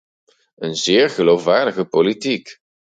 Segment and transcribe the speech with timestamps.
[0.55, 2.59] Een zeer geloofwaardige politiek!